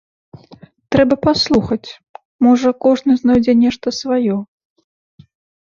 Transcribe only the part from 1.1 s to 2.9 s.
паслухаць, можа,